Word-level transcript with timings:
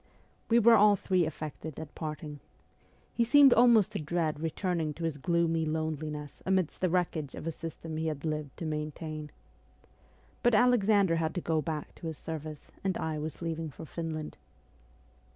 We 0.49 0.57
were 0.57 0.73
all 0.73 0.95
three 0.95 1.27
affected 1.27 1.79
at 1.79 1.93
parting. 1.93 2.39
He 3.13 3.23
seemed 3.23 3.53
almost 3.53 3.91
to 3.91 3.99
dread 3.99 4.39
returning 4.39 4.95
to 4.95 5.03
his 5.03 5.19
gloomy 5.19 5.63
loneliness 5.63 6.41
amidst 6.43 6.81
the 6.81 6.89
wreckage 6.89 7.35
of 7.35 7.45
a 7.45 7.51
system 7.51 7.97
he 7.97 8.07
had 8.07 8.25
lived 8.25 8.57
to 8.57 8.65
maintain. 8.65 9.29
But 10.41 10.55
Alexander 10.55 11.17
had 11.17 11.35
to 11.35 11.41
go 11.41 11.61
back 11.61 11.93
to 11.93 12.07
his 12.07 12.17
service, 12.17 12.71
and 12.83 12.97
I 12.97 13.19
was 13.19 13.43
leaving 13.43 13.69
for 13.69 13.85
Finland. 13.85 14.37